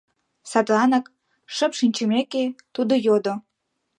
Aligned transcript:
Садланак, 0.51 1.05
шып 1.55 1.71
шинчымеке, 1.79 2.43
тудо 2.75 2.93
йодо: 3.05 3.33